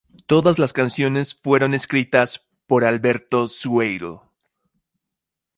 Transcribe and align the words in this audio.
Todas 0.25 0.57
las 0.57 0.73
canciones 0.73 1.35
fueron 1.35 1.75
escritas 1.75 2.47
por 2.65 2.85
Alberto 2.85 3.47
Sueiro. 3.47 4.33